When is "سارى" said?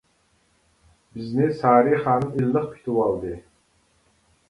1.61-2.01